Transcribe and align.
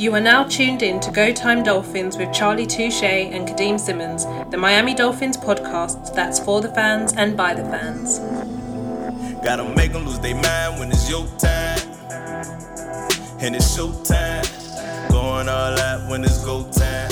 You 0.00 0.14
are 0.14 0.20
now 0.20 0.44
tuned 0.44 0.82
in 0.82 0.98
to 1.00 1.10
Go 1.10 1.30
Time 1.30 1.62
Dolphins 1.62 2.16
with 2.16 2.32
Charlie 2.32 2.66
Touche 2.66 3.02
and 3.02 3.46
Kadeem 3.46 3.78
Simmons, 3.78 4.24
the 4.50 4.56
Miami 4.56 4.94
Dolphins 4.94 5.36
podcast 5.36 6.14
that's 6.14 6.40
for 6.40 6.62
the 6.62 6.70
fans 6.70 7.12
and 7.18 7.36
by 7.36 7.52
the 7.52 7.64
fans. 7.64 8.18
Gotta 9.44 9.62
make 9.76 9.92
them 9.92 10.06
lose 10.06 10.18
their 10.20 10.36
mind 10.36 10.80
when 10.80 10.90
it's 10.90 11.10
your 11.10 11.26
time. 11.36 11.80
And 13.40 13.54
it's 13.54 13.76
show 13.76 13.92
time. 14.02 14.42
Going 15.10 15.50
all 15.50 15.78
out 15.78 16.08
when 16.08 16.24
it's 16.24 16.42
go 16.46 16.62
time. 16.72 17.10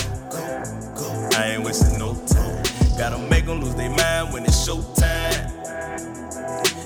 I 1.37 1.57
ain't 1.57 1.65
wasting 1.65 1.99
no 1.99 2.15
time. 2.25 2.63
Gotta 2.97 3.19
make 3.29 3.45
them 3.45 3.61
lose 3.61 3.75
their 3.75 3.91
mind 3.91 4.33
when 4.33 4.45
it's 4.45 4.65
show 4.65 4.81
time. 4.95 5.51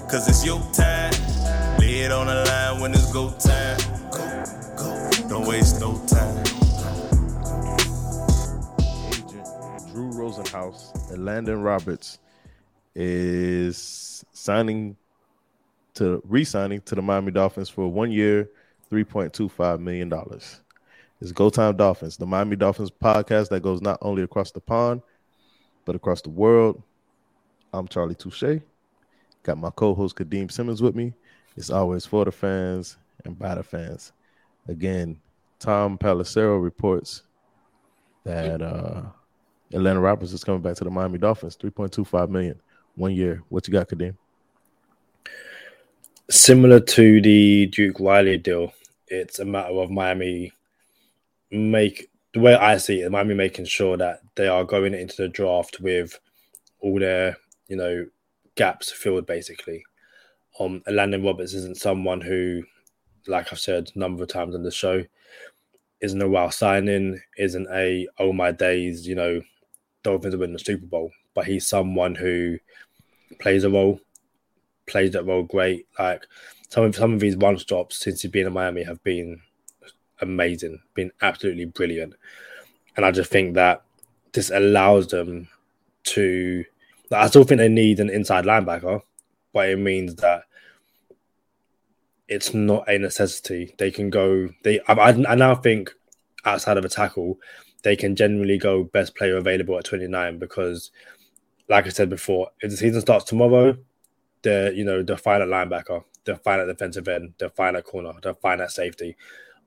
Cause 0.09 0.29
it's 0.29 0.45
your 0.45 0.61
time. 0.73 1.13
Lay 1.79 2.01
it 2.01 2.11
on 2.11 2.27
the 2.27 2.45
line 2.45 2.81
when 2.81 2.93
it's 2.93 3.13
go 3.13 3.31
time. 3.39 3.62
Rosenhaus 10.33 11.11
and 11.11 11.25
Landon 11.27 11.63
Roberts 11.63 12.19
is 12.95 14.25
signing 14.33 14.97
to 15.95 16.23
re-signing 16.25 16.81
to 16.83 16.95
the 16.95 17.03
Miami 17.03 17.33
Dolphins 17.33 17.69
for 17.69 17.87
one 17.89 18.11
year, 18.11 18.49
three 18.89 19.05
point 19.05 19.33
two 19.35 19.49
five 19.49 19.81
million 19.81 20.09
dollars. 20.09 20.61
It's 21.21 21.33
Go 21.33 21.51
Time 21.51 21.77
Dolphins, 21.77 22.17
the 22.17 22.27
Miami 22.27 22.57
Dolphins 22.57 22.91
podcast 22.91 23.51
that 23.51 23.63
goes 23.63 23.83
not 23.83 23.99
only 24.01 24.23
across 24.23 24.51
the 24.51 24.61
pond 24.61 25.03
but 25.85 25.97
across 25.97 26.23
the 26.23 26.31
world. 26.31 26.83
I'm 27.75 27.87
Charlie 27.89 28.15
Touche. 28.15 28.61
Got 29.43 29.59
my 29.59 29.71
co-host 29.71 30.17
Kadeem 30.17 30.51
Simmons 30.51 30.81
with 30.81 30.95
me. 30.95 31.13
It's 31.57 31.71
always 31.71 32.07
for 32.07 32.25
the 32.25 32.33
fans 32.33 32.97
and 33.25 33.39
by 33.39 33.57
the 33.57 33.63
fans. 33.63 34.13
Again, 34.67 35.21
Tom 35.59 35.99
Pelissero 35.99 36.63
reports 36.63 37.23
that 38.25 38.63
uh 38.63 39.03
Elandon 39.73 40.03
Roberts 40.03 40.33
is 40.33 40.45
coming 40.45 40.61
back 40.61 40.77
to 40.77 40.85
the 40.85 40.91
Miami 40.91 41.19
Dolphins, 41.19 41.57
3.25 41.57 42.29
million 42.29 42.61
one 42.97 43.15
year. 43.15 43.43
What 43.49 43.67
you 43.67 43.73
got, 43.73 43.89
Kadeem? 43.89 44.17
similar 46.33 46.81
to 46.81 47.21
the 47.21 47.67
Duke 47.67 48.01
Riley 48.01 48.39
deal, 48.39 48.73
it's 49.09 49.39
a 49.39 49.45
matter 49.45 49.75
of 49.75 49.91
Miami 49.91 50.53
make 51.51 52.09
the 52.33 52.41
way 52.41 52.55
I 52.55 52.79
see 52.79 53.03
it, 53.03 53.13
Miami 53.13 53.35
making 53.35 53.67
sure 53.67 53.99
that 53.99 54.23
they 54.37 54.49
are 54.49 54.65
going 54.65 54.95
into 54.95 55.17
the 55.17 55.29
draft 55.29 55.81
with 55.81 56.19
all 56.81 56.99
their, 56.99 57.37
you 57.69 57.77
know, 57.77 58.07
gaps 58.55 58.91
filled 58.91 59.27
basically. 59.27 59.85
Um 60.59 60.83
Landon 60.87 61.23
Roberts 61.23 61.53
isn't 61.53 61.77
someone 61.77 62.23
who, 62.23 62.63
like 63.27 63.53
I've 63.53 63.61
said 63.61 63.91
a 63.95 63.99
number 63.99 64.23
of 64.23 64.31
times 64.31 64.55
on 64.55 64.63
the 64.63 64.71
show, 64.71 65.05
isn't 66.01 66.23
a 66.23 66.29
wow 66.29 66.49
signing, 66.49 67.21
isn't 67.37 67.69
a 67.71 68.09
oh 68.19 68.33
my 68.33 68.53
days, 68.53 69.07
you 69.07 69.15
know, 69.15 69.43
Dolphins 70.03 70.37
winning 70.37 70.55
the 70.55 70.59
Super 70.59 70.87
Bowl, 70.87 71.11
but 71.35 71.47
he's 71.47 71.67
someone 71.67 72.15
who 72.15 72.59
plays 73.39 73.65
a 73.65 73.71
role, 73.71 74.01
plays 74.87 75.13
that 75.13 75.27
role 75.27 75.43
great. 75.43 75.87
Like 75.99 76.27
some 76.69 76.85
of 76.85 76.97
some 76.97 77.15
of 77.15 77.21
his 77.21 77.37
one 77.37 77.59
stops 77.59 77.97
since 77.97 78.23
he's 78.23 78.31
been 78.31 78.47
in 78.47 78.53
Miami 78.53 78.83
have 78.85 79.03
been 79.03 79.41
amazing, 80.21 80.81
been 80.95 81.13
absolutely 81.21 81.67
brilliant. 81.67 82.15
And 82.97 83.05
I 83.05 83.11
just 83.11 83.31
think 83.31 83.55
that 83.55 83.83
this 84.33 84.51
allows 84.51 85.09
them 85.09 85.49
to. 86.05 86.65
Like, 87.11 87.25
I 87.25 87.27
still 87.29 87.45
think 87.45 87.59
they 87.59 87.69
need 87.69 88.01
an 88.01 88.09
inside 88.09 88.45
linebacker, 88.45 89.03
but 89.53 89.69
it 89.69 89.79
means 89.79 90.15
that 90.17 90.45
it's 92.29 92.55
not 92.55 92.89
a 92.89 92.99
necessity. 92.99 93.75
They 93.79 93.91
can 93.91 94.09
go. 94.11 94.49
They. 94.63 94.81
I, 94.89 94.95
I 94.95 95.35
now 95.35 95.55
think 95.55 95.93
outside 96.45 96.79
of 96.79 96.85
a 96.85 96.89
tackle, 96.89 97.39
they 97.83 97.97
can 97.97 98.17
generally 98.17 98.59
go 98.59 98.85
best 98.85 99.15
player 99.15 99.37
available 99.37 99.77
at 99.79 99.85
29 99.85 100.39
because, 100.39 100.91
like 101.69 101.87
I 101.87 101.91
said 101.91 102.09
before, 102.09 102.51
if 102.61 102.71
the 102.71 102.77
season 102.77 103.01
starts 103.01 103.25
tomorrow, 103.25 103.77
the 104.43 104.73
you 104.75 104.85
know 104.85 105.03
the 105.03 105.17
final 105.17 105.49
linebacker, 105.49 106.05
the 106.25 106.37
final 106.37 106.67
defensive 106.67 107.09
end, 107.09 107.35
the 107.39 107.51
final 107.51 107.83
corner, 107.83 108.13
the 108.23 108.35
final 108.35 108.69
safety. 108.69 109.17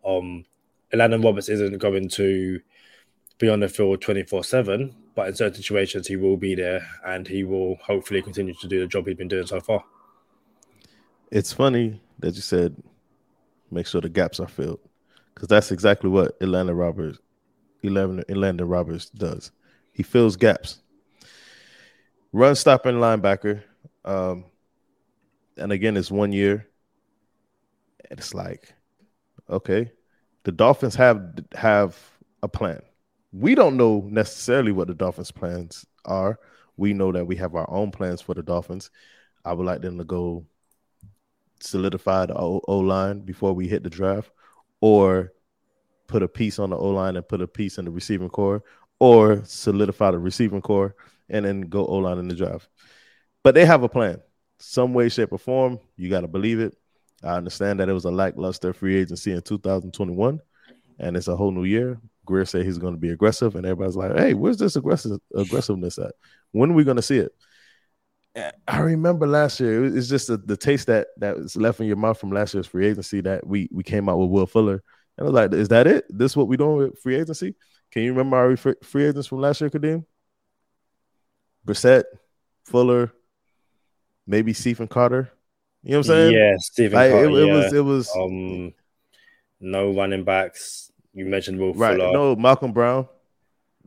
Um, 0.06 0.45
Landon 0.94 1.22
Roberts 1.22 1.50
isn't 1.50 1.78
going 1.78 2.09
to 2.09 2.62
be 3.38 3.50
on 3.50 3.59
the 3.59 3.67
field 3.67 4.01
24 4.01 4.44
7, 4.44 4.95
but 5.13 5.28
in 5.28 5.35
certain 5.35 5.56
situations, 5.56 6.07
he 6.07 6.16
will 6.16 6.38
be 6.38 6.56
there 6.56 6.88
and 7.06 7.28
he 7.28 7.44
will 7.44 7.75
hopefully 7.75 8.22
continue 8.22 8.53
to 8.53 8.67
do 8.67 8.79
the 8.79 8.88
job 8.88 9.07
he's 9.07 9.17
been 9.17 9.28
doing 9.28 9.47
so 9.47 9.59
far. 9.59 9.84
It's 11.31 11.51
funny 11.51 12.00
that 12.19 12.35
you 12.35 12.41
said 12.41 12.75
make 13.72 13.88
sure 13.88 14.00
the 14.00 14.09
gaps 14.09 14.40
are 14.40 14.47
filled 14.47 14.79
because 15.34 15.50
that's 15.50 15.72
exactly 15.72 16.09
what 16.09 16.40
Elandon 16.40 16.78
Roberts, 16.78 17.19
Elandon, 17.84 18.25
Elandon 18.25 18.69
Roberts 18.69 19.09
does. 19.09 19.52
He 19.91 20.03
fills 20.03 20.36
gaps. 20.36 20.80
Run 22.31 22.56
stopping 22.56 22.96
linebacker. 22.96 23.63
Um, 24.03 24.46
and 25.58 25.72
again, 25.72 25.96
it's 25.96 26.12
one 26.12 26.34
year. 26.34 26.68
And 28.09 28.19
it's 28.19 28.34
like, 28.34 28.74
okay, 29.50 29.91
the 30.44 30.52
Dolphins 30.52 30.96
have 30.96 31.40
have 31.56 31.97
a 32.44 32.47
plan. 32.47 32.81
We 33.31 33.56
don't 33.56 33.78
know 33.78 34.06
necessarily 34.09 34.72
what 34.72 34.88
the 34.88 34.94
Dolphins' 34.94 35.31
plans 35.31 35.85
are. 36.06 36.40
We 36.78 36.94
know 36.94 37.12
that 37.12 37.25
we 37.25 37.35
have 37.38 37.56
our 37.56 37.69
own 37.69 37.91
plans 37.91 38.22
for 38.22 38.34
the 38.34 38.44
Dolphins. 38.44 38.91
I 39.44 39.53
would 39.53 39.66
like 39.66 39.81
them 39.81 39.97
to 39.97 40.03
go 40.03 40.46
solidify 41.59 42.28
the 42.28 42.35
O 42.35 42.80
line 42.80 43.22
before 43.22 43.53
we 43.53 43.68
hit 43.68 43.84
the 43.84 43.90
draft, 43.90 44.30
or 44.81 45.31
put 46.07 46.23
a 46.23 46.27
piece 46.27 46.59
on 46.59 46.69
the 46.69 46.77
O 46.77 46.89
line 46.89 47.16
and 47.16 47.27
put 47.27 47.41
a 47.41 47.47
piece 47.47 47.77
in 47.77 47.85
the 47.85 47.91
receiving 47.91 48.29
core, 48.29 48.63
or 48.99 49.43
solidify 49.45 50.11
the 50.11 50.19
receiving 50.19 50.61
core 50.61 50.95
and 51.29 51.45
then 51.45 51.61
go 51.61 51.85
O 51.85 51.97
line 51.97 52.17
in 52.17 52.27
the 52.27 52.35
draft. 52.35 52.67
But 53.43 53.55
they 53.55 53.66
have 53.66 53.83
a 53.83 53.89
plan, 53.89 54.21
some 54.59 54.93
way, 54.93 55.09
shape, 55.09 55.31
or 55.31 55.38
form. 55.38 55.79
You 55.97 56.09
got 56.09 56.21
to 56.21 56.27
believe 56.27 56.59
it. 56.59 56.75
I 57.23 57.35
understand 57.35 57.79
that 57.79 57.89
it 57.89 57.93
was 57.93 58.05
a 58.05 58.11
lackluster 58.11 58.73
free 58.73 58.95
agency 58.95 59.31
in 59.31 59.41
2021, 59.41 60.39
and 60.99 61.17
it's 61.17 61.27
a 61.27 61.35
whole 61.35 61.51
new 61.51 61.63
year. 61.63 61.99
Grier 62.25 62.45
said 62.45 62.66
he's 62.66 62.77
going 62.77 62.93
to 62.93 62.99
be 62.99 63.11
aggressive, 63.11 63.55
and 63.55 63.66
everybody's 63.66 63.95
like, 63.95 64.16
"Hey, 64.17 64.33
where's 64.33 64.57
this 64.57 64.75
aggressive 64.75 65.19
aggressiveness 65.35 65.97
at? 65.99 66.13
When 66.51 66.72
are 66.72 66.73
we 66.73 66.83
going 66.83 66.97
to 66.97 67.03
see 67.03 67.19
it?" 67.19 67.31
I 68.67 68.79
remember 68.79 69.27
last 69.27 69.59
year. 69.59 69.85
It's 69.85 70.09
just 70.09 70.27
the, 70.27 70.37
the 70.37 70.57
taste 70.57 70.87
that 70.87 71.07
that 71.17 71.37
was 71.37 71.55
left 71.55 71.79
in 71.79 71.87
your 71.87 71.95
mouth 71.95 72.19
from 72.19 72.31
last 72.31 72.53
year's 72.53 72.67
free 72.67 72.87
agency 72.87 73.22
that 73.22 73.45
we 73.45 73.69
we 73.72 73.83
came 73.83 74.09
out 74.09 74.17
with 74.17 74.29
Will 74.29 74.47
Fuller, 74.47 74.83
and 75.18 75.26
I 75.28 75.30
was 75.30 75.34
like, 75.34 75.53
"Is 75.53 75.68
that 75.70 75.88
it? 75.88 76.06
This 76.09 76.36
what 76.36 76.48
we 76.48 76.58
doing 76.58 76.78
with 76.78 77.00
free 77.00 77.16
agency?" 77.16 77.56
Can 77.92 78.03
you 78.03 78.12
remember 78.12 78.36
our 78.38 78.58
free 78.58 79.06
agents 79.06 79.28
from 79.28 79.40
last 79.40 79.62
year, 79.62 79.70
Kadeem? 79.70 80.06
Brissett, 81.66 82.03
Fuller, 82.64 83.12
maybe 84.28 84.53
Stephen 84.53 84.88
Carter. 84.88 85.31
You 85.84 85.92
know 85.92 85.98
what 86.00 86.08
I'm 86.08 86.12
saying? 86.12 86.34
Yeah, 86.34 86.56
Stephen 86.59 86.96
Like, 86.98 87.12
Carter. 87.12 87.30
it, 87.30 87.34
it 87.34 87.48
yeah. 87.48 87.53
was 87.53 87.74
it 87.74 87.81
was 87.86 88.12
um, 88.16 88.74
no 89.59 89.92
running 89.94 90.24
backs. 90.24 90.92
You 91.14 91.26
mentioned 91.26 91.59
Will 91.59 91.74
right. 91.74 91.97
Fuller. 91.97 92.12
No, 92.12 92.36
Malcolm 92.36 92.72
Brown. 92.74 93.08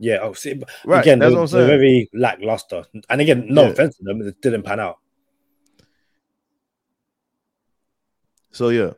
Yeah, 0.01 0.19
oh, 0.21 0.31
see, 0.33 0.53
but 0.53 0.69
Right, 0.85 1.01
again, 1.01 1.19
that's 1.19 1.35
what 1.35 1.41
I'm 1.41 1.47
saying. 1.47 1.67
very 1.67 2.09
lackluster. 2.13 2.85
And 3.09 3.19
again, 3.21 3.47
no 3.49 3.63
Yeah. 3.65 3.69
offense 3.69 3.97
to 3.97 4.03
them, 4.05 4.21
it 4.21 4.41
didn't 4.41 4.63
pan 4.63 4.79
out. 4.79 4.97
So 8.51 8.69
yeah, 8.69 8.91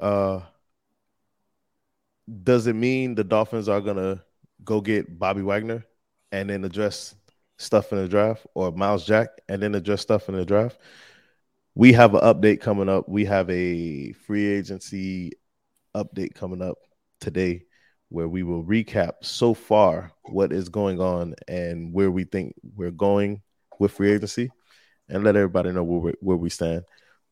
uh, 0.00 0.40
does 2.42 2.66
it 2.66 2.74
mean 2.74 3.14
the 3.14 3.24
Dolphins 3.24 3.68
are 3.68 3.80
gonna 3.80 4.22
go 4.64 4.80
get 4.80 5.18
Bobby 5.18 5.42
Wagner 5.42 5.84
and 6.32 6.50
then 6.50 6.64
address 6.64 7.14
stuff 7.56 7.92
in 7.92 7.98
the 7.98 8.08
draft, 8.08 8.46
or 8.54 8.70
Myles 8.72 9.06
Jack 9.06 9.28
and 9.48 9.62
then 9.62 9.74
address 9.74 10.02
stuff 10.02 10.28
in 10.28 10.36
the 10.36 10.44
draft? 10.44 10.78
We 11.74 11.92
have 11.92 12.14
an 12.14 12.20
update 12.20 12.60
coming 12.60 12.88
up. 12.88 13.08
We 13.08 13.24
have 13.26 13.48
a 13.50 14.12
free 14.12 14.46
agency 14.46 15.32
update 15.94 16.34
coming 16.34 16.60
up 16.60 16.78
today, 17.20 17.64
where 18.08 18.28
we 18.28 18.42
will 18.42 18.64
recap 18.64 19.12
so 19.22 19.54
far 19.54 20.12
what 20.24 20.52
is 20.52 20.68
going 20.68 21.00
on 21.00 21.34
and 21.46 21.92
where 21.92 22.10
we 22.10 22.24
think 22.24 22.54
we're 22.74 22.90
going 22.90 23.42
with 23.78 23.92
free 23.92 24.12
agency, 24.12 24.50
and 25.08 25.24
let 25.24 25.36
everybody 25.36 25.70
know 25.70 25.84
where 25.84 26.00
we, 26.00 26.12
where 26.20 26.36
we 26.36 26.50
stand. 26.50 26.82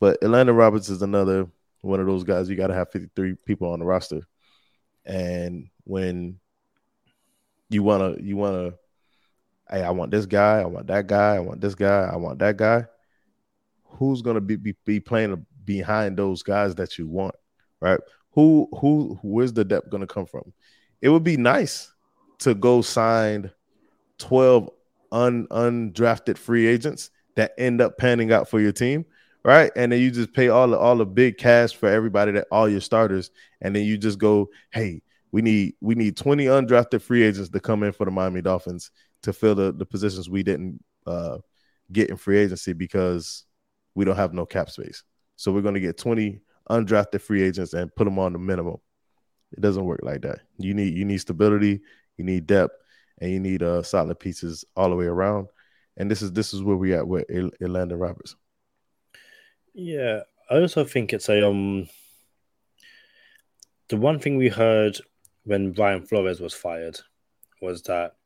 But 0.00 0.20
Elandon 0.20 0.56
Roberts 0.56 0.88
is 0.88 1.02
another 1.02 1.48
one 1.80 2.00
of 2.00 2.06
those 2.06 2.24
guys. 2.24 2.48
You 2.48 2.56
got 2.56 2.68
to 2.68 2.74
have 2.74 2.90
53 2.92 3.34
people 3.46 3.72
on 3.72 3.80
the 3.80 3.84
roster, 3.84 4.20
and 5.06 5.68
when 5.84 6.38
you 7.70 7.82
wanna, 7.82 8.16
you 8.20 8.36
wanna, 8.36 8.74
hey, 9.70 9.82
I 9.82 9.90
want 9.90 10.10
this 10.10 10.26
guy, 10.26 10.60
I 10.60 10.66
want 10.66 10.88
that 10.88 11.06
guy, 11.06 11.36
I 11.36 11.40
want 11.40 11.60
this 11.60 11.74
guy, 11.74 12.08
I 12.12 12.16
want 12.16 12.38
that 12.40 12.56
guy. 12.56 12.86
Who's 13.84 14.20
gonna 14.22 14.40
be 14.40 14.56
be, 14.56 14.74
be 14.84 15.00
playing 15.00 15.46
behind 15.64 16.16
those 16.16 16.42
guys 16.42 16.74
that 16.74 16.98
you 16.98 17.06
want, 17.06 17.34
right? 17.80 18.00
Who 18.32 18.68
who 18.80 19.18
where's 19.22 19.52
the 19.52 19.64
depth 19.64 19.90
gonna 19.90 20.06
come 20.06 20.26
from? 20.26 20.52
It 21.00 21.08
would 21.08 21.24
be 21.24 21.36
nice 21.36 21.92
to 22.40 22.54
go 22.54 22.82
sign 22.82 23.50
12 24.18 24.68
un 25.12 25.46
undrafted 25.50 26.36
free 26.36 26.66
agents 26.66 27.10
that 27.36 27.52
end 27.58 27.80
up 27.80 27.96
panning 27.96 28.32
out 28.32 28.48
for 28.48 28.60
your 28.60 28.72
team 28.72 29.04
right? 29.46 29.70
And 29.76 29.92
then 29.92 30.00
you 30.00 30.10
just 30.10 30.34
pay 30.34 30.48
all 30.48 30.68
the 30.68 30.76
all 30.76 30.96
the 30.96 31.06
big 31.06 31.38
cash 31.38 31.74
for 31.74 31.88
everybody 31.88 32.32
that 32.32 32.48
all 32.50 32.68
your 32.68 32.80
starters, 32.80 33.30
and 33.62 33.74
then 33.74 33.84
you 33.84 33.96
just 33.96 34.18
go, 34.18 34.50
hey, 34.72 35.02
We 35.30 35.42
need 35.42 35.74
we 35.80 35.94
need 35.94 36.16
20 36.16 36.46
undrafted 36.46 37.00
free 37.02 37.22
agents 37.22 37.50
to 37.50 37.60
come 37.60 37.82
in 37.84 37.92
for 37.92 38.04
the 38.04 38.10
Miami 38.10 38.42
Dolphins 38.42 38.90
to 39.22 39.32
fill 39.32 39.54
the, 39.54 39.72
the 39.72 39.86
positions 39.86 40.28
we 40.28 40.42
didn't 40.42 40.82
uh, 41.06 41.38
get 41.92 42.10
in 42.10 42.16
free 42.16 42.38
agency 42.38 42.72
because 42.72 43.44
we 43.94 44.04
don't 44.04 44.16
have 44.16 44.34
no 44.34 44.46
cap 44.46 44.70
space. 44.70 45.04
So 45.36 45.52
we're 45.52 45.62
going 45.62 45.74
to 45.74 45.80
get 45.80 45.98
20 45.98 46.40
undrafted 46.70 47.20
free 47.20 47.42
agents 47.42 47.74
and 47.74 47.94
put 47.94 48.04
them 48.04 48.18
on 48.18 48.32
the 48.32 48.38
minimum. 48.38 48.78
It 49.52 49.60
doesn't 49.60 49.84
work 49.84 50.00
like 50.02 50.22
that. 50.22 50.40
You 50.58 50.74
need 50.74 50.94
you 50.94 51.04
need 51.04 51.18
stability, 51.18 51.82
you 52.16 52.24
need 52.24 52.46
depth, 52.46 52.74
and 53.20 53.30
you 53.30 53.40
need 53.40 53.62
uh, 53.62 53.82
solid 53.82 54.18
pieces 54.18 54.64
all 54.76 54.90
the 54.90 54.96
way 54.96 55.06
around. 55.06 55.48
And 55.96 56.10
this 56.10 56.22
is 56.22 56.32
this 56.32 56.52
is 56.54 56.62
where 56.62 56.76
we 56.76 56.94
at 56.94 57.06
with 57.06 57.28
Elandon 57.28 58.00
Roberts. 58.00 58.36
Yeah, 59.78 60.22
I 60.50 60.54
also 60.58 60.84
think 60.84 61.12
it's 61.12 61.28
a 61.28 61.46
um. 61.46 61.88
The 63.88 63.98
one 63.98 64.18
thing 64.18 64.38
we 64.38 64.48
heard 64.48 64.98
when 65.44 65.72
Brian 65.72 66.02
Flores 66.02 66.40
was 66.40 66.54
fired 66.54 66.98
was 67.60 67.82
that 67.82 68.16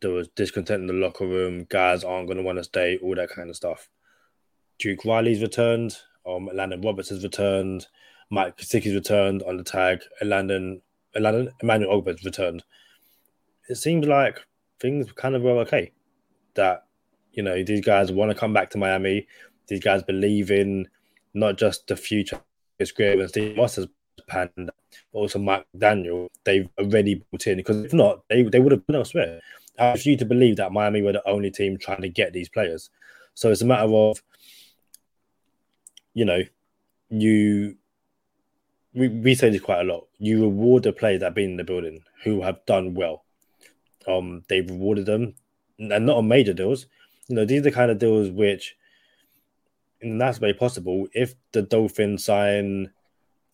there 0.00 0.10
was 0.10 0.26
discontent 0.34 0.80
in 0.80 0.86
the 0.88 0.92
locker 0.92 1.24
room. 1.24 1.66
Guys 1.68 2.02
aren't 2.02 2.26
going 2.26 2.38
to 2.38 2.42
want 2.42 2.58
to 2.58 2.64
stay, 2.64 2.98
all 2.98 3.14
that 3.14 3.30
kind 3.30 3.48
of 3.48 3.54
stuff. 3.54 3.88
Duke 4.80 5.04
Riley's 5.04 5.40
returned. 5.40 5.96
Um, 6.26 6.50
Landon 6.52 6.82
Roberts 6.82 7.10
has 7.10 7.22
returned. 7.22 7.86
Mike 8.30 8.56
Gesicki's 8.56 8.94
returned 8.94 9.44
on 9.44 9.58
the 9.58 9.64
tag. 9.64 10.00
Landon, 10.20 10.82
Landon 11.14 11.52
Emmanuel 11.62 12.02
Ogbah's 12.02 12.24
returned. 12.24 12.64
It 13.68 13.76
seems 13.76 14.08
like 14.08 14.40
things 14.80 15.12
kind 15.12 15.36
of 15.36 15.42
were 15.42 15.60
okay. 15.60 15.92
That 16.54 16.86
you 17.30 17.44
know 17.44 17.62
these 17.62 17.84
guys 17.84 18.10
want 18.10 18.32
to 18.32 18.38
come 18.38 18.52
back 18.52 18.70
to 18.70 18.78
Miami. 18.78 19.28
These 19.72 19.80
guys 19.80 20.02
believe 20.02 20.50
in 20.50 20.86
not 21.32 21.56
just 21.56 21.86
the 21.86 21.96
future. 21.96 22.42
It's 22.78 22.92
great 22.92 23.16
when 23.16 23.26
Steve 23.28 23.56
Ross 23.56 23.76
has 23.76 23.88
panned, 24.26 24.50
but 24.56 24.74
also 25.14 25.38
Mike 25.38 25.64
McDaniel. 25.74 26.28
They've 26.44 26.68
already 26.78 27.24
bought 27.30 27.46
in 27.46 27.56
because 27.56 27.82
if 27.82 27.94
not, 27.94 28.20
they 28.28 28.42
they 28.42 28.60
would 28.60 28.72
have 28.72 28.86
been 28.86 28.96
elsewhere. 28.96 29.40
I 29.78 29.96
you 30.04 30.18
to 30.18 30.26
believe 30.26 30.56
that 30.56 30.72
Miami 30.72 31.00
were 31.00 31.12
the 31.12 31.26
only 31.26 31.50
team 31.50 31.78
trying 31.78 32.02
to 32.02 32.10
get 32.10 32.34
these 32.34 32.50
players. 32.50 32.90
So 33.32 33.50
it's 33.50 33.62
a 33.62 33.64
matter 33.64 33.90
of, 33.90 34.22
you 36.12 36.26
know, 36.26 36.42
you 37.08 37.76
we, 38.92 39.08
we 39.08 39.34
say 39.34 39.48
this 39.48 39.62
quite 39.62 39.80
a 39.80 39.90
lot. 39.90 40.06
You 40.18 40.42
reward 40.42 40.82
the 40.82 40.92
players 40.92 41.20
that 41.20 41.28
have 41.28 41.34
been 41.34 41.52
in 41.52 41.56
the 41.56 41.64
building 41.64 42.02
who 42.24 42.42
have 42.42 42.62
done 42.66 42.92
well. 42.92 43.24
Um, 44.06 44.44
they've 44.50 44.68
rewarded 44.68 45.06
them, 45.06 45.32
and 45.78 46.04
not 46.04 46.18
on 46.18 46.28
major 46.28 46.52
deals. 46.52 46.84
You 47.28 47.36
know, 47.36 47.46
these 47.46 47.60
are 47.60 47.70
the 47.70 47.72
kind 47.72 47.90
of 47.90 47.98
deals 47.98 48.28
which, 48.28 48.76
in 50.02 50.18
that's 50.18 50.40
way 50.40 50.52
possible, 50.52 51.06
if 51.12 51.34
the 51.52 51.62
Dolphins 51.62 52.24
sign, 52.24 52.90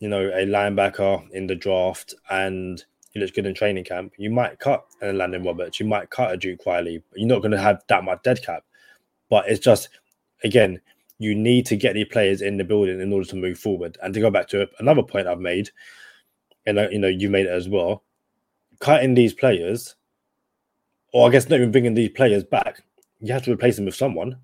you 0.01 0.09
know, 0.09 0.29
a 0.29 0.47
linebacker 0.47 1.31
in 1.31 1.47
the 1.47 1.55
draft 1.55 2.15
and 2.31 2.83
he 3.11 3.21
looks 3.21 3.33
good 3.33 3.47
in 3.47 3.55
training 3.55 3.85
camp, 3.85 4.15
you 4.17 4.31
might 4.31 4.59
cut 4.59 4.85
a 5.03 5.13
Landon 5.13 5.45
Roberts, 5.45 5.79
you 5.79 5.87
might 5.87 6.11
cut 6.11 6.33
a 6.33 6.37
Duke 6.37 6.65
Riley, 6.67 7.03
but 7.11 7.19
you're 7.19 7.29
not 7.29 7.43
going 7.43 7.53
to 7.53 7.61
have 7.61 7.83
that 7.89 8.05
much 8.05 8.23
dead 8.23 8.43
cap. 8.43 8.65
But 9.31 9.49
it's 9.49 9.61
just, 9.61 9.89
again, 10.43 10.81
you 11.19 11.35
need 11.35 11.67
to 11.67 11.77
get 11.77 11.95
the 11.95 12.05
players 12.05 12.43
in 12.43 12.57
the 12.57 12.65
building 12.65 13.01
in 13.01 13.13
order 13.13 13.27
to 13.27 13.37
move 13.37 13.59
forward. 13.59 13.99
And 14.03 14.15
to 14.15 14.21
go 14.21 14.31
back 14.31 14.49
to 14.49 14.69
another 14.79 15.03
point 15.03 15.27
I've 15.27 15.41
made, 15.41 15.71
and 16.67 16.79
uh, 16.79 16.89
you 16.91 16.99
know 16.99 17.09
you 17.09 17.29
made 17.29 17.47
it 17.47 17.53
as 17.53 17.69
well, 17.69 18.05
cutting 18.81 19.15
these 19.15 19.35
players, 19.35 19.97
or 21.13 21.29
I 21.29 21.33
guess 21.33 21.49
not 21.49 21.57
even 21.57 21.73
bringing 21.73 21.95
these 21.95 22.11
players 22.11 22.45
back, 22.45 22.83
you 23.21 23.33
have 23.33 23.45
to 23.45 23.53
replace 23.53 23.77
them 23.77 23.87
with 23.87 23.97
someone. 23.97 24.37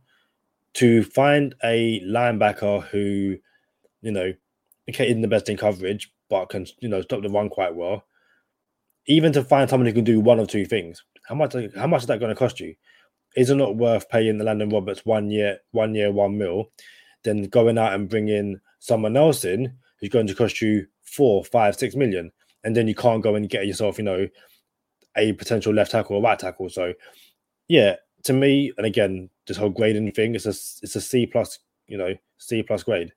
To 0.74 1.04
find 1.04 1.54
a 1.62 2.00
linebacker 2.00 2.84
who, 2.88 3.36
you 4.02 4.10
know, 4.10 4.32
okay, 4.90 5.08
isn't 5.08 5.22
the 5.22 5.28
best 5.28 5.48
in 5.48 5.56
coverage, 5.56 6.12
but 6.28 6.46
can 6.48 6.66
you 6.80 6.88
know 6.88 7.02
stop 7.02 7.22
the 7.22 7.28
run 7.28 7.48
quite 7.48 7.74
well. 7.74 8.04
Even 9.06 9.32
to 9.34 9.44
find 9.44 9.68
someone 9.68 9.86
who 9.86 9.92
can 9.92 10.04
do 10.04 10.20
one 10.20 10.40
or 10.40 10.46
two 10.46 10.64
things, 10.64 11.04
how 11.28 11.34
much 11.34 11.54
how 11.76 11.86
much 11.86 12.02
is 12.02 12.06
that 12.08 12.20
going 12.20 12.34
to 12.34 12.38
cost 12.38 12.58
you? 12.58 12.74
is 13.36 13.50
it 13.50 13.56
not 13.56 13.76
worth 13.76 14.08
paying 14.08 14.38
the 14.38 14.44
Landon 14.44 14.70
Roberts 14.70 15.04
one 15.04 15.30
year, 15.30 15.58
one 15.72 15.94
year, 15.94 16.12
one 16.12 16.38
mil, 16.38 16.70
then 17.24 17.44
going 17.44 17.78
out 17.78 17.94
and 17.94 18.08
bringing 18.08 18.60
someone 18.78 19.16
else 19.16 19.44
in 19.44 19.72
who's 20.00 20.10
going 20.10 20.26
to 20.26 20.34
cost 20.34 20.60
you 20.60 20.86
four, 21.02 21.44
five, 21.44 21.76
six 21.76 21.94
million, 21.94 22.30
and 22.62 22.76
then 22.76 22.86
you 22.86 22.94
can't 22.94 23.22
go 23.22 23.34
and 23.34 23.48
get 23.48 23.66
yourself, 23.66 23.98
you 23.98 24.04
know, 24.04 24.28
a 25.16 25.32
potential 25.34 25.72
left 25.72 25.90
tackle 25.90 26.16
or 26.16 26.22
right 26.22 26.38
tackle. 26.38 26.68
So, 26.68 26.94
yeah, 27.68 27.96
to 28.24 28.32
me, 28.32 28.72
and 28.76 28.86
again, 28.86 29.30
this 29.46 29.56
whole 29.56 29.70
grading 29.70 30.12
thing, 30.12 30.34
it's 30.34 30.46
a 30.46 30.50
it's 30.50 30.96
a 30.96 31.00
C 31.00 31.26
plus, 31.26 31.58
you 31.86 31.98
know, 31.98 32.14
C 32.38 32.62
plus 32.62 32.82
grade. 32.82 33.12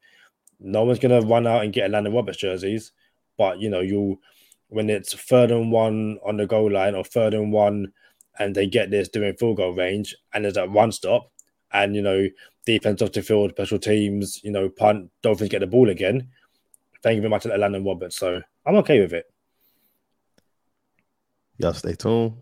No 0.59 0.83
one's 0.83 0.99
gonna 0.99 1.21
run 1.21 1.47
out 1.47 1.63
and 1.63 1.73
get 1.73 1.89
a 1.89 1.93
Landon 1.93 2.13
Roberts 2.13 2.37
jerseys, 2.37 2.91
but 3.37 3.59
you 3.59 3.69
know, 3.69 3.81
you'll 3.81 4.17
when 4.69 4.89
it's 4.89 5.13
third 5.13 5.51
and 5.51 5.71
one 5.71 6.19
on 6.25 6.37
the 6.37 6.45
goal 6.45 6.71
line 6.71 6.95
or 6.95 7.03
third 7.03 7.33
and 7.33 7.51
one 7.51 7.93
and 8.39 8.55
they 8.55 8.67
get 8.67 8.91
this 8.91 9.09
doing 9.09 9.35
field 9.35 9.57
goal 9.57 9.73
range, 9.73 10.15
and 10.33 10.43
there's 10.43 10.55
that 10.55 10.69
one 10.69 10.91
stop, 10.91 11.31
and 11.71 11.95
you 11.95 12.01
know, 12.01 12.27
defense 12.65 13.01
off 13.01 13.11
the 13.11 13.21
field, 13.21 13.51
special 13.51 13.79
teams, 13.79 14.43
you 14.43 14.51
know, 14.51 14.69
punt, 14.69 15.09
Dolphins 15.21 15.49
get 15.49 15.59
the 15.59 15.67
ball 15.67 15.89
again. 15.89 16.29
Thank 17.01 17.15
you 17.15 17.21
very 17.21 17.29
much 17.29 17.43
to 17.43 17.57
Landon 17.57 17.85
Roberts. 17.85 18.17
So 18.17 18.41
I'm 18.65 18.75
okay 18.75 18.99
with 18.99 19.13
it. 19.13 19.31
Y'all 21.57 21.73
stay 21.73 21.93
tuned. 21.93 22.41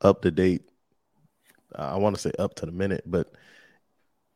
Up 0.00 0.22
to 0.22 0.30
date. 0.30 0.62
I 1.78 1.96
want 1.96 2.16
to 2.16 2.20
say 2.22 2.32
up 2.38 2.54
to 2.56 2.66
the 2.66 2.72
minute, 2.72 3.04
but 3.06 3.32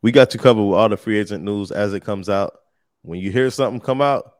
we 0.01 0.11
got 0.11 0.33
you 0.33 0.39
covered 0.39 0.63
with 0.63 0.77
all 0.77 0.89
the 0.89 0.97
free 0.97 1.19
agent 1.19 1.43
news 1.43 1.71
as 1.71 1.93
it 1.93 2.03
comes 2.03 2.29
out. 2.29 2.59
When 3.01 3.19
you 3.19 3.31
hear 3.31 3.49
something 3.49 3.81
come 3.81 4.01
out, 4.01 4.33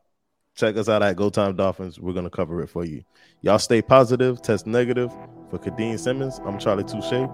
check 0.56 0.78
us 0.78 0.90
out 0.90 1.04
at 1.04 1.16
Go 1.16 1.30
Time 1.30 1.56
Dolphins. 1.56 2.00
We're 2.00 2.14
gonna 2.14 2.30
cover 2.30 2.62
it 2.62 2.68
for 2.68 2.86
you. 2.86 3.04
Y'all 3.42 3.60
stay 3.60 3.82
positive, 3.82 4.42
test 4.42 4.68
negative. 4.68 5.12
For 5.50 5.60
Kadeem 5.60 6.00
Simmons, 6.00 6.40
I'm 6.46 6.58
Charlie 6.58 6.84
Touche. 6.84 7.28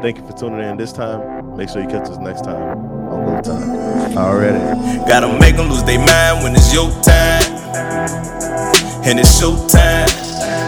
Thank 0.00 0.18
you 0.18 0.26
for 0.26 0.32
tuning 0.32 0.60
in 0.60 0.76
this 0.76 0.92
time. 0.92 1.56
Make 1.56 1.68
sure 1.68 1.82
you 1.82 1.88
catch 1.88 2.08
us 2.08 2.18
next 2.18 2.44
time 2.44 2.78
on 3.08 3.26
Go 3.26 3.40
Time. 3.42 4.16
Already. 4.16 4.58
Gotta 5.08 5.38
make 5.38 5.56
them 5.56 5.68
lose 5.68 5.84
their 5.84 5.98
mind 5.98 6.44
when 6.44 6.54
it's 6.54 6.72
your 6.72 6.90
time. 7.02 7.42
And 9.04 9.18
it's 9.18 9.38
show 9.38 9.56
time. 9.68 10.08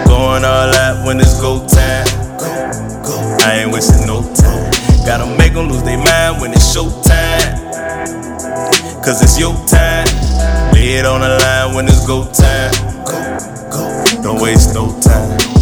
Going 0.06 0.44
all 0.44 0.75
out 0.75 1.06
when 1.06 1.20
it's 1.20 1.41
go 1.41 1.58
time. 1.61 1.70
I 3.43 3.63
ain't 3.63 3.73
wasting 3.73 4.07
no 4.07 4.23
time. 4.35 4.71
Gotta 5.07 5.27
make 5.39 5.55
them 5.55 5.69
lose 5.69 5.83
their 5.83 5.99
mind 5.99 6.41
when 6.41 6.53
it's 6.53 6.73
show 6.73 6.91
time. 7.03 7.57
Cause 9.03 9.23
it's 9.23 9.39
your 9.39 9.55
time. 9.67 10.07
Lay 10.75 10.99
it 10.99 11.07
on 11.07 11.21
the 11.21 11.29
line 11.29 11.75
when 11.75 11.87
it's 11.87 12.07
go 12.07 12.25
time. 12.31 12.73
Go, 13.05 13.73
go. 13.73 14.23
Don't 14.23 14.41
waste 14.43 14.75
no 14.75 14.99
time. 15.01 15.60